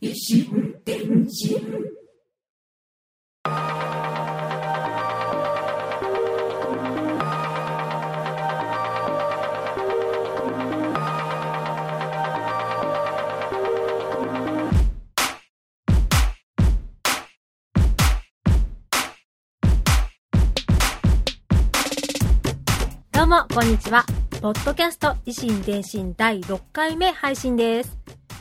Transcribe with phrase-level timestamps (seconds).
[0.00, 1.94] Yes, you,
[23.24, 24.04] どうも、こんにちは。
[24.42, 27.96] ポッドキャスト維新伝心第6回目配信です。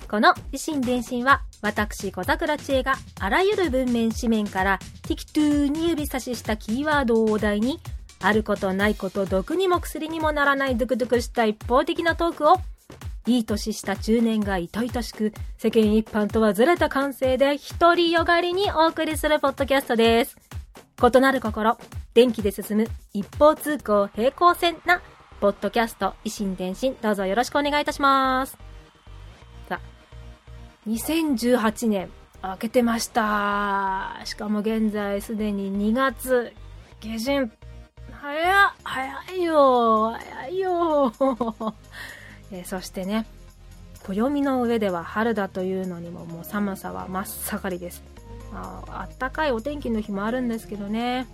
[0.10, 7.80] この維新伝心は、私、小桜知恵があらゆる文面紙面から適当に指差ししたキーワードをお題に、
[8.22, 12.58] あることないこと毒にも薬にもならないドゥクドゥクした一方的なトークを、
[13.26, 20.36] いい年した中年が痛々しく、世間一般とはずれた感性で独りよがりにお送りするポッドキャストです。
[21.02, 21.78] 異なる心、
[22.14, 25.02] 電気で進む一方通行平行線な、
[25.42, 28.56] ポッドキャスト、維新伝心、どうぞよろしくお願いいたします。
[29.68, 32.12] さあ、2018年、
[32.44, 34.22] 明けてました。
[34.26, 36.54] しかも現在すでに2月
[37.02, 37.52] 下旬。
[38.12, 41.14] 早っ早いよ早いよ
[42.52, 43.26] えそしてね、
[44.04, 48.04] 暦の上では春だというのにももう寒さは真っ盛りです。
[48.54, 51.26] ああったかいお天気の日もあるんですけどね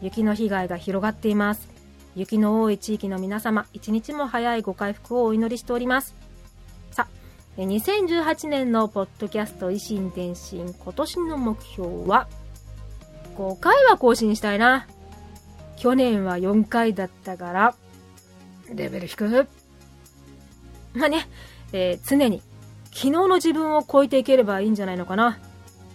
[0.00, 1.68] 雪の被害が広がっています。
[2.16, 6.14] 雪の多い地域の皆様一日も早いご回復をお祈りしております。
[6.90, 7.06] さ
[7.56, 12.28] あ2018年のポッドキャスト維新伝心今年の目標は
[13.36, 14.86] 5回は更新したいな。
[15.76, 17.74] 去年は4回だったから
[18.74, 19.48] レベル低く
[20.92, 21.26] まあね、
[21.72, 22.42] えー常に
[22.92, 25.38] 昨日の自分を超えていければいいんじゃないのかな。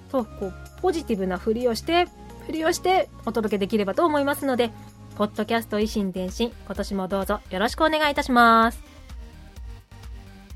[0.09, 2.07] とこうポジティブなふりをして
[2.45, 4.71] ふりをしてお届けできればと思いますので
[5.17, 8.81] ポッドキャスト維新伝心今年もどうぞよろしくお願いいたします。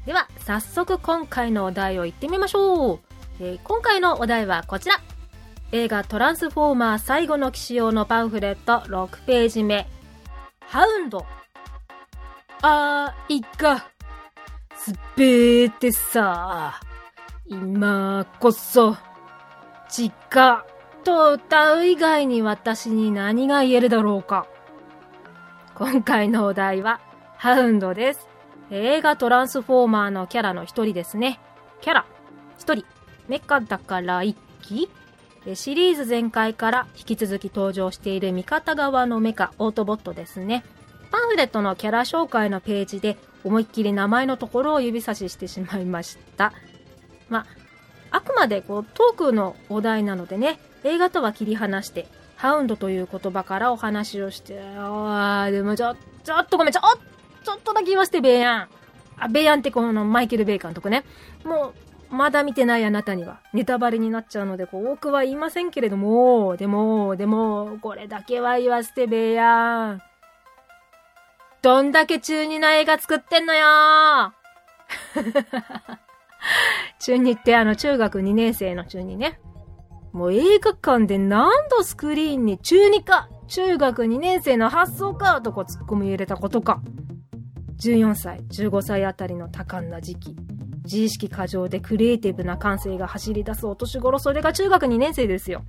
[0.06, 3.00] では早速今回のお題を言ってみましょう、
[3.40, 4.96] えー今回のお題はこちら。
[5.72, 9.88] 映画「トランスフォーマー最後の騎士用」のパンフレット6ページ目
[10.66, 11.26] 「ハウンド」
[12.64, 13.90] あーいか。
[14.76, 16.80] すべーてさ
[17.46, 18.96] 今こそ
[19.90, 20.66] ちか
[21.04, 24.48] と歌う以外に私に何が言えるだろうか。
[25.76, 27.00] 今回のお題は、
[27.38, 28.28] ハウンドです。
[28.72, 31.40] 映画トランスフォーマーのキャラの一人ですね。
[31.82, 32.06] キャラ、
[32.58, 32.86] 一人、
[33.28, 34.90] メカだから一機
[35.56, 40.64] シリーズ全開から引き続き登場している味方側のメカ、オートボットですね。
[41.12, 46.54] パンフレットのキャラ紹介のページで思いっきり名前のところを指差ししてしまいました。
[47.30, 47.40] ま
[48.12, 56.82] あ、あくまでこうトークのお題なのでね、映画とは切り離して、ハウンドという言葉からお話をして、あー、でもちょ、ちょっとごめん、ちょ、
[57.44, 58.68] ちょっとだけ言わせて、ベイヤン。
[59.18, 61.04] あ、ベイヤンってこのマイケル・ベイ監督ね。
[61.44, 61.74] も
[62.12, 70.02] う、まだ見てないあなたには、ネタバレになっちゃうので、こう、多くは言いませんけれども、でも、でも、これだけは言わせて、ベイヤン。
[71.62, 74.34] どんだけ中二な映画作ってんのよ
[77.00, 79.42] 中二ってあの中学2年生の中二ね。
[80.12, 86.82] もう映画館で何度スクリーンに中二か中学2年生の発想かとこ突っ込み入れたことか。
[87.80, 90.36] 14歳、15歳あたりの多感な時期。
[90.84, 95.64] 自意識過剰でクリエイティブな感性が走り出すお年頃、それが中学2年生ですよ。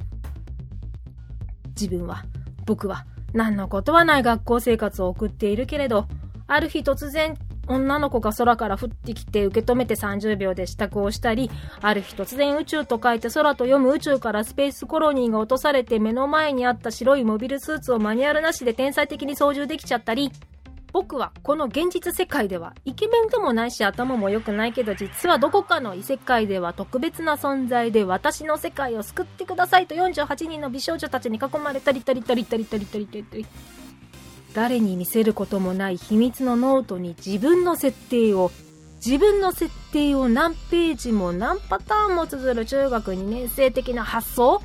[1.68, 2.24] 自分は、
[2.66, 6.06] 僕は、何のことはない学校生活を送っているけれど、
[6.46, 7.36] ある日突然、
[7.70, 11.50] 女の子が空から降ってきて受け止めて30秒で支度をしたり、
[11.80, 20.32] ある日突然宇宙と書いて空と読む宇宙からスペースコロニーが落とされて目の前にあった白いモビルスーツをマニュアルなしで天才的に操縦できちゃったり、
[20.92, 33.46] 僕はこの現実世界ではイケメンでもないし頭も良くないけど実はどこかの異世界では特別な存在で私の世界を救ってくださいと48人の美少女たちに囲まれたりたりたりたりたりたりたりたり。
[34.54, 38.50] 誰に見せることもない秘密のノートに自分の設定を
[39.04, 44.60] 自分の設定を何ページも何パターンも綴る中学2年生的な発想。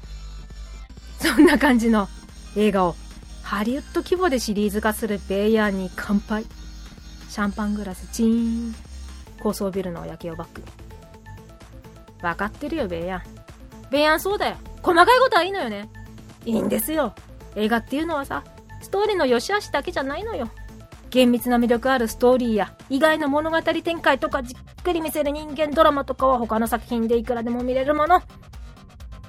[1.19, 2.09] そんな感じの
[2.55, 2.95] 映画を
[3.43, 6.45] ハリウッド規模でシリーズ化するベイやんに乾杯。
[7.29, 8.75] シャンパングラスチーン。
[9.41, 10.63] 高層ビルの夜景をバック
[12.21, 13.21] 分かってるよベイやん
[13.91, 14.57] ベイやんそうだよ。
[14.81, 15.87] 細かいことはいいのよね。
[16.45, 17.13] いいんですよ。
[17.55, 18.43] 映画っていうのはさ。
[18.81, 20.49] ストーリーの良し悪しだけじゃないのよ
[21.09, 28.21] 厳密な魅力あるストーリーや意外な物語展開とかじっくり見せる人間ドラマとかは他の作品でいくらでも見れるもの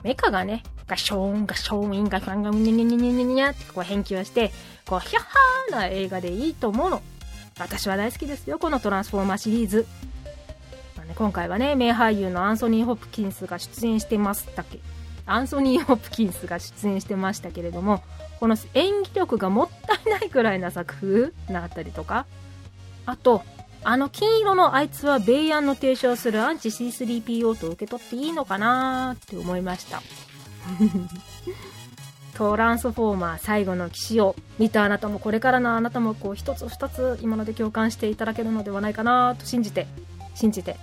[0.02, 4.52] メカがねガショーン、ガショーンイン、ガション、ガニャニニニニニってこう返球をして、
[4.86, 7.02] こう、ヒャッハーな映画でいいと思うの。
[7.58, 9.86] 私は大好きですよ、このトランスフォーマーシリーズ。
[10.96, 14.78] まあね、今回はね、名俳優のアンソニー・ホプキンスが出演してましたけ
[15.26, 18.02] アンソニー・ホプキンスが出演してましたけれども、
[18.40, 22.26] この演技力がもったいないくらいな作風なったりとか、
[23.04, 23.42] あと、
[23.82, 30.02] あの金色のあいつは米安の提唱するアンチ C3PO と受け取っていいのかなーって思いました。
[32.36, 39.86] トランスフォーマー最後の騎士を見たあなたもこれからのあなたもこう一つ二つ今ので共感していただけるのではないかなと信じて
[40.34, 40.76] 信じて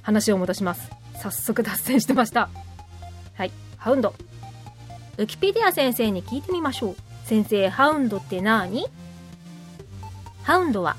[0.00, 0.90] 話を戻します
[1.20, 2.48] 早速脱線してました
[3.86, 4.12] ハウンド。
[5.16, 6.96] ウキペディア先生に聞いてみましょう。
[7.22, 8.84] 先生ハウンドって何
[10.42, 10.96] ハウンドは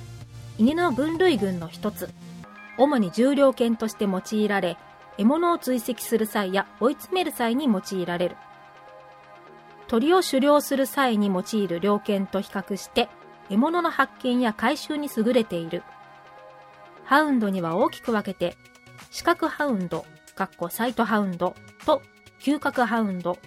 [0.58, 2.10] 犬の分類群の一つ。
[2.78, 4.78] 主に重量犬として用いられ
[5.18, 8.38] 獲物を追跡する際や追い詰める際に用いられる。
[9.90, 13.10] 鳥を狩猟する際に用いる猟犬と比較して
[13.50, 15.84] 獲物の発見や回収に優れている。
[17.04, 18.56] ハウンドには大きく分けて
[19.12, 20.06] 視覚ハウンド
[20.36, 21.54] かっこサイトハウンド
[21.86, 22.02] と
[22.40, 23.38] 嗅覚ハウンド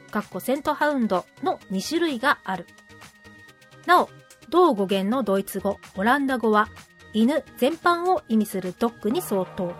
[0.40, 2.66] セントハウンドの2種類がある
[3.86, 4.10] なお
[4.48, 6.68] 同語源のドイツ語オランダ語は
[7.12, 9.74] 犬全般を意味するドッグに相当。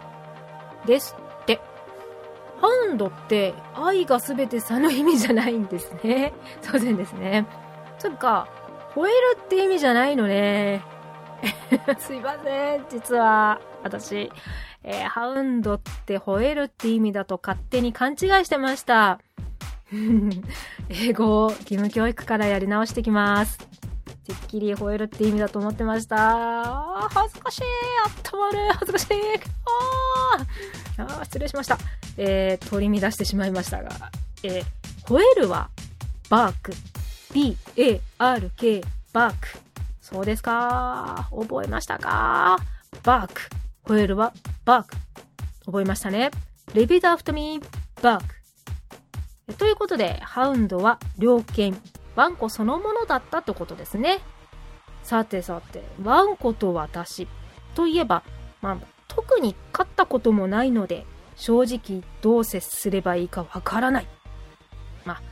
[0.86, 1.60] ですって。
[2.60, 6.32] ハウンドって愛が全て差の意味じゃないんですね。
[6.62, 7.46] 当然ですね。
[7.98, 8.48] そっか、
[8.94, 10.82] 吠えるって意味じゃないのね。
[11.98, 12.86] すいません。
[12.90, 14.30] 実は、私、
[14.82, 19.21] えー、ハウンドって吠えるって意味だと勝手に勘違いしてました。
[20.88, 23.59] 英語を義務教育からやり直してきます。
[23.59, 27.09] てっきり吠えるって意味だと思ってました。
[27.11, 27.62] 恥ずかしい
[28.06, 29.06] あったまる恥ずかしい
[30.99, 31.79] ああ失礼しました。
[32.17, 33.91] えー、取り乱してしまいましたが、
[34.43, 34.65] えー、
[35.05, 35.71] 吠えるは、
[36.29, 36.73] バーク。
[37.32, 39.49] B-A-R-K、バーク。
[40.00, 42.59] そうですか覚えましたか
[43.03, 43.43] バーク。
[43.85, 44.32] 吠えるは、
[44.64, 44.96] バーク。
[45.66, 46.30] 覚えましたね。
[46.72, 47.60] Repeat after me,
[48.02, 48.24] バー
[49.48, 49.54] ク。
[49.54, 51.76] ということで、ハウンドは、猟犬。
[52.16, 54.20] ワンコそのものだったってことですね。
[55.02, 57.26] さてさて、ワンコと私
[57.74, 58.22] といえば、
[58.60, 58.78] まあ、
[59.08, 64.06] 特に飼ったこともないので、正直どう接すればいいかわからない。
[65.04, 65.22] まあ、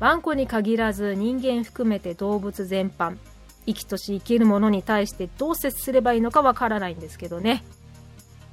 [0.00, 3.18] ワンコに限らず人間含めて動物全般、
[3.66, 7.62] 生きとし生きるものに対してどう接すればいいのかわからないんですけどね。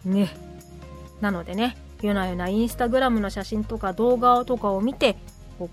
[0.05, 0.29] ね。
[1.21, 5.17] なのでね、夜な夜なインスタグラムの写真とか動画とかを見て、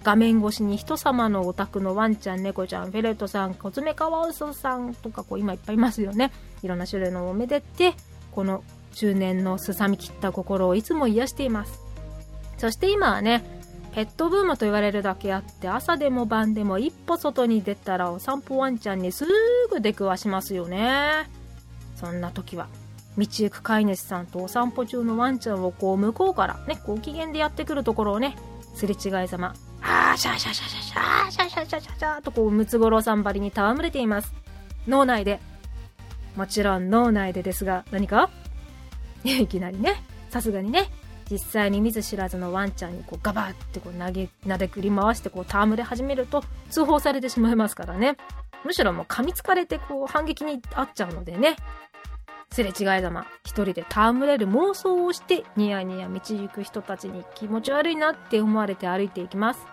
[0.02, 6.32] 画面越しに人様のお宅のワンちゃん、猫ちゃん、フェレットさん、コツメカワウソさんとかこう今いっぱいいますよね。
[6.62, 7.94] いろんな種類のをめでて、
[8.32, 11.80] この中年のすさみきった心をいつも癒しています。
[12.56, 13.44] そして今はね、
[13.94, 19.24] ペットブームと言われるだけあって朝でも晩でも一歩外に出たらお散歩ワンちゃんにす
[19.70, 21.28] ぐ出くわしますよね。
[21.94, 22.66] そんな時は
[23.16, 28.36] 道行く飼い主さんとお散歩中のワンちゃんをこう向こうからねご機嫌でやってくるところをね
[28.74, 34.34] すれ違いざまあーシャーシャーシャーシャーシャーシャーシャーシャーとこうムツゴロウさんばりに戯れています
[34.88, 35.40] 脳内で
[36.36, 38.30] もちろん脳内でですが何か
[39.24, 40.90] いきなりねさすがにね
[41.30, 48.16] 実際に見ず知らずのワンちゃんにこうガバってこう投げなでくり回してこう戯れ始めると通報されてしまいますからね
[48.64, 51.56] むしろもう噛みつかれてこう反撃にあっちゃうのでね
[52.54, 59.66] すれ違いざま、一人で戯れる妄想をして、ニヤニヤ道行く人たちに気持ち悪いなって思われて歩いていきます。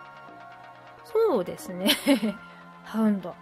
[1.05, 1.91] そうですね。
[2.83, 3.35] ハウンド。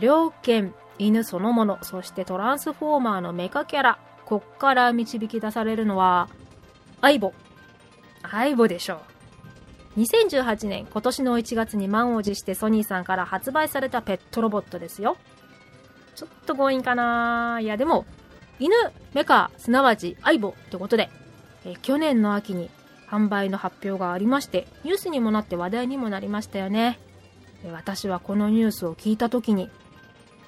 [0.00, 6.28] 猟犬、犬そのもの、そしてトランスフォーマーのメカキャラ、こっから導き出されるのは、
[7.00, 7.32] アイボ。
[8.22, 9.00] アイボでしょ
[9.96, 10.00] う。
[10.00, 15.16] 2018年、今年の1月に満を持してソニーさんから発売されたペットロボットですよ。
[16.14, 18.04] ちょっと強引かないや、でも、
[18.62, 18.72] 犬、
[19.12, 21.10] メカ、すなわち相棒ってことで、
[21.64, 22.70] え去年の秋に
[23.08, 27.00] 販売の発表がありまして、ニュースにもなって話題にもなりましたよね。
[27.72, 29.68] 私はこのニュースを聞いた時に、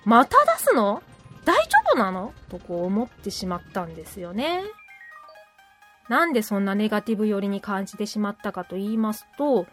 [0.04, 1.02] また出すの？
[1.44, 2.33] 大丈夫なの？
[2.50, 4.62] とこう思ってしまったんですよね。
[6.09, 9.66] なんでそんなネガティブ寄りに感じてしまったかと言いますと、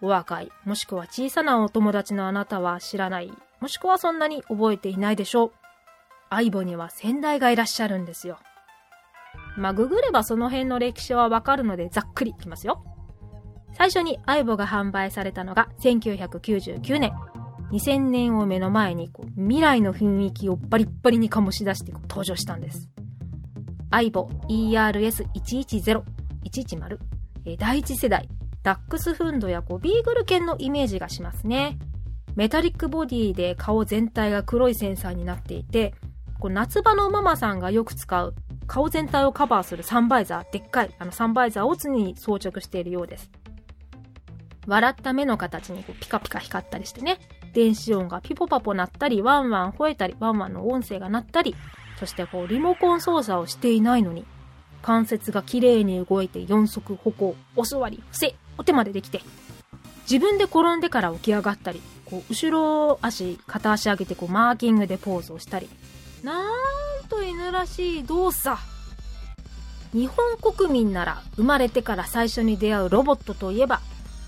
[0.00, 5.52] お若い、もしくは小さなお友達のあなたは知らない、もしくはそんなに覚えていないでしょう。
[6.30, 8.38] 相棒には先代がいらっしゃるんですよ。
[9.56, 12.84] まあ、ググればその辺の歴史はわかるのでざっくりいきますよ。
[13.72, 17.12] 最初に相棒が販売されたのが1999年。
[17.72, 22.88] 2000年を目の前にこう未来の雰囲気をバリッバリに醸し出してこう登場したんです。
[23.90, 26.02] 相棒 ERS110、
[26.44, 26.98] 110、
[27.44, 28.28] え第一世代
[28.62, 31.78] ダックスフンドやこうビーグル犬のイメージがしますね。
[32.36, 35.94] メタリックボディで顔全体が黒いセンサーになっていて、
[36.40, 38.34] こう夏場のママさんがよく使う
[38.66, 43.30] 顔全体をカバーするサンバイザー、でっかいあのサンバイザーを常に装着しているようです。
[44.66, 47.18] 笑った目の形にこうピカピカ光ったりしてね、
[47.52, 51.54] 電子音がピポパポ鳴ったり、ワンワン吠えたり、ワンワンの音声が鳴ったり、
[51.98, 54.24] そしてこうリモコン操作をしていないのに、
[54.82, 59.20] 関節が綺麗に動いて4足歩行、お座り、伏せ、お手までできて、
[60.02, 65.68] 自分で転んでから起き上がったり、こう後ろ足、片足上げてこうマーキングでポーズをしたり、
[66.22, 68.58] なんと犬らしい動作。
[69.92, 73.80] 日本国民なら生まれてから最初に出会うロボットといえば、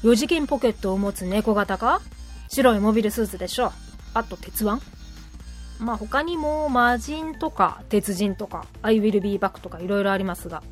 [0.02, 2.00] 4次元ポケットを持つ猫型か？
[2.48, 3.72] 白いモビルスーツでしょ。
[4.14, 4.80] あと鉄腕？
[5.78, 10.62] まあ他にも魔人とか鉄人とか I will be back とかいろいろありますが、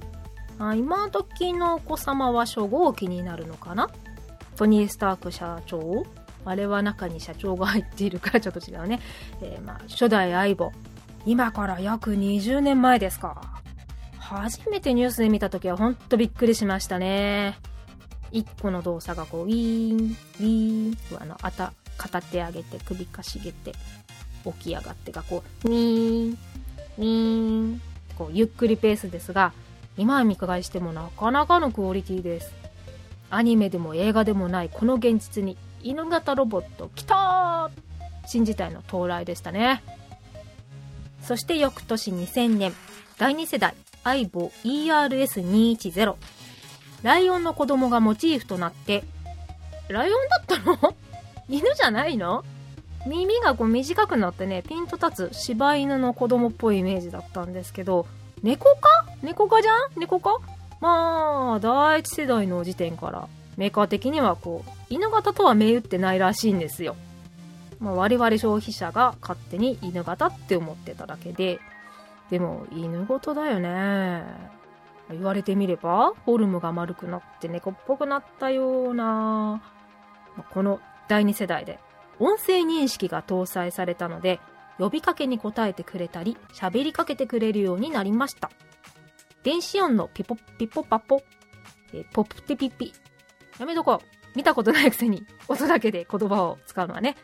[0.58, 3.90] あ今時のお子様は初号機になるのかな？
[4.56, 6.04] トニー・スターク社長？
[6.44, 9.00] あれは中に社長が入っているからちょっと違うね。
[9.42, 10.72] えー、まあ初代相棒。
[11.26, 13.60] 今から約20年前ですか。
[14.18, 17.58] 初めてニュースで見た時はほんとびっくりしましたね。
[18.32, 23.72] 一個の動作がこう、ウィーン、ウィーン、あの、あた、片手上げて首かしげて、
[24.44, 26.38] 起き上がってがこう、ウィーン、
[26.98, 27.80] ウィーン、
[28.16, 29.52] こう、ゆっくりペースですが、
[29.96, 32.54] 今見返してもなかなかのクオリティです。
[33.30, 37.70] アニメでも映画でもないこの現実に犬型ロボット来た
[38.26, 39.82] 新時代の到来でしたね。
[41.22, 42.72] そして翌年2000年、
[43.18, 43.74] 第2世代、
[44.04, 46.14] 相棒 ERS210。
[47.02, 49.04] ライオンの子供がモチーフとなって、
[49.88, 50.94] ライオンだったの？
[51.48, 52.44] 犬じゃないの？
[53.06, 58.06] 耳がこう短くなってね、ピンと立つ柴犬の子供っぽいイメージだったんですけど、
[58.42, 59.06] 猫か？
[59.22, 59.76] 猫かじゃん？
[59.96, 60.38] 猫か？
[60.80, 66.96] まあ、第一世代の時点から、メーカー的にはこう、犬型とは銘打ってないらしいんですよ。
[67.80, 71.58] まあ、我々消費者が勝手に犬型って思ってただけで、
[72.30, 74.22] でも犬ごとだよね。
[75.10, 79.62] 言われてみれば、フォルムが丸くなって猫っぽくなったような、
[80.52, 81.80] この第2世代で
[82.20, 84.40] 音声認識が搭載されたので、
[84.78, 88.50] 呼びかけに答えてくれたり、喋りかけてくれるようになりました。
[89.42, 91.22] 電子音のピポピポパポ、
[91.92, 92.92] えポップテピピ。
[93.58, 94.20] やめとこう。
[94.36, 97.16] 見たことないくせに音だけで言葉を使うのはね。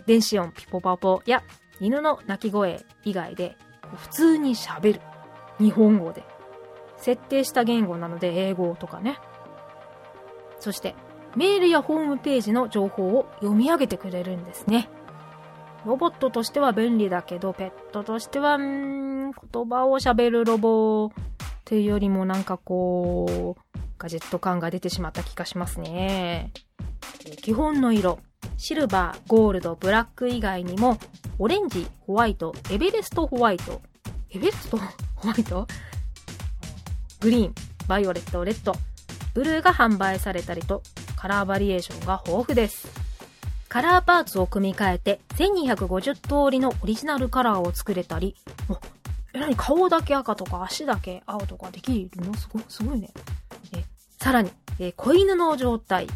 [0.00, 1.42] 電子音ピポパポや
[1.80, 3.56] 犬の鳴き声以外で
[3.96, 5.00] 普通に喋る。
[5.58, 6.24] 日本語で。
[6.96, 9.18] 設定した言語なので英語とかね。
[10.58, 10.94] そして、
[11.36, 14.88] メールやホームページの情報を読み上げてくれるんですね。
[15.84, 19.32] ロボットとしては便利だけど、ペットとしては、ん、言
[19.68, 21.10] 葉を喋るロボっ
[21.64, 26.52] ていうよりもなんかこう、ガジェット感が出てしまった気がしますね。
[27.42, 28.18] 基本の色、
[28.56, 30.98] シルバー、ゴールド、ブラック以外にも、
[31.38, 33.82] オレンジ、ホワイト、エベレストホワイト、
[34.30, 34.78] エベレスト？
[35.16, 35.66] ホワイト？
[37.20, 37.54] グリーン、
[37.86, 38.74] バイオレット、レッド、
[39.32, 40.82] ブルーが販売されたりと、
[41.16, 42.88] カラーバリエーションが豊富です。
[43.68, 48.36] カラーパーツを組み替えて、1250通りのオリジナルカラーを作れたり、
[48.68, 48.78] お
[49.32, 52.34] え、なに顔だけ赤とか足だけ青とかできるの？
[52.34, 53.10] すごい、すごいね。
[53.74, 53.84] え、
[54.20, 56.06] さらに、え子犬の状態、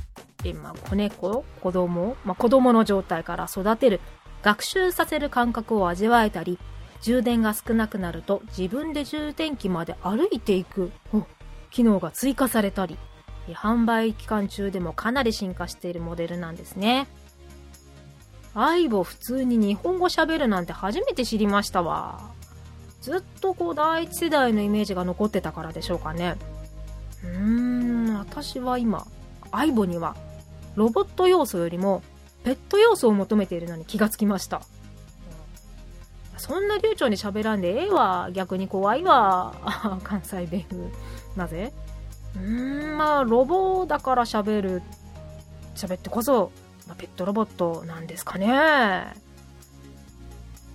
[0.44, 4.00] え、ま、子猫、子供、まあ、子供の状態から育てる、
[4.42, 6.58] 学習させる感覚を味わえたり、
[7.00, 10.90] 充電が少なくなると自分で充電器まで歩いていく
[11.70, 12.96] 機能が追加されたり、
[13.48, 17.06] 販売期間中でもかなり進化しているモデルなんですね。
[18.54, 22.30] 愛を普通に日本語喋るなんて初めて知りましたわ。
[23.00, 26.36] ずっとこう第一世代のイメージが残ってたからでしょうかね。
[27.22, 29.06] うーん、私は今、
[29.52, 30.16] 相棒には
[30.78, 32.02] ロボット要素よりも
[32.44, 34.62] ペット要素を求めているのに気がつきました。
[36.36, 38.30] そんな流暢に喋らんでええわ。
[38.32, 39.54] 逆に怖いわ。
[40.04, 40.88] 関西弁風。
[41.36, 41.72] なぜ？
[42.36, 44.82] うーん、まあ、ロボだから喋る。
[45.74, 46.52] 喋ってこそ、
[46.86, 48.46] まあ、ペットロボットなんですかね。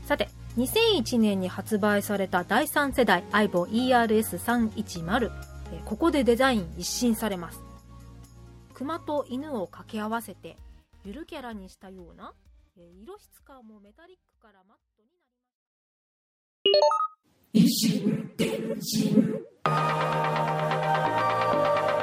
[0.05, 5.31] さて、2001年に発売された第3世代相棒 ERS310。
[5.85, 7.72] ここでデザイン一新されます。
[8.73, 10.57] 熊と犬を掛け合わせて、
[11.03, 12.33] ゆるキャラにしたような
[12.75, 15.61] え、色質感もメタリックからマットになりまし
[21.97, 22.02] た。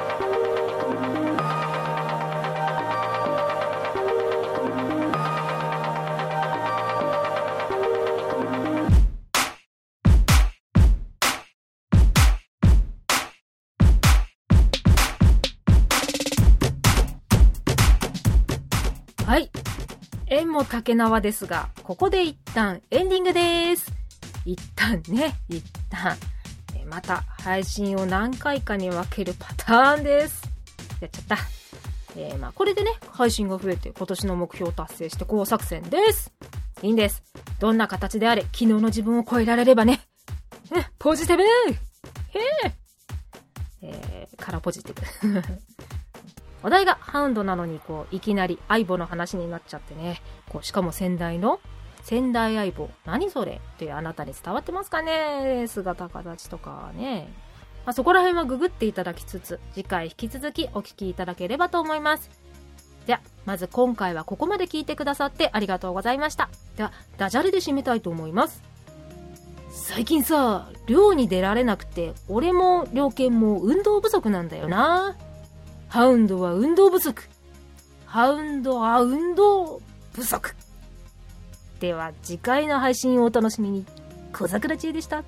[20.61, 20.65] 一心伝心。
[20.65, 23.91] 縁も竹縄ですが、ここで一旦エンディングです。
[24.45, 26.17] 一旦ね、一旦。
[26.87, 30.43] また配信を何回かに分けるパターンです。
[30.99, 31.37] やっちゃった。
[32.17, 36.33] えー、まあこれでね、配信が増えて今年の目標を達成して高作戦です。
[36.81, 37.23] いいんです。
[37.59, 40.01] どんな形であれ、昨日の自分を超えられればね。
[40.69, 41.47] うん、ポジティブへ
[42.63, 42.73] え
[43.83, 45.41] えー、からポジティブ。
[46.63, 50.21] お題がハウンドなのに、こう、いきなり相棒の話になっちゃってね。
[50.49, 51.59] こう、しかも先代の、
[52.03, 57.31] 先代相棒、何それってあなたに伝わってますかね姿形とかね。
[57.85, 62.29] まあ、そこら辺はググっていただきつつ、次回引き続きお聞きいただければと思います。
[63.07, 66.49] じゃあ、まず今回はここまで聞いてくださってありがとうございました。
[66.75, 68.61] では、ダジャレで締めたいと思います。
[69.71, 75.15] 最近さ、漁に出られなくて、俺も猟犬も運動不足なんだよな。
[75.91, 77.27] ハウンドは運動不足。
[78.05, 79.81] ハウンドは運動
[80.13, 80.55] 不足。
[81.81, 83.85] では次回の配信をお楽しみに。
[84.31, 85.25] 小桜知恵でした。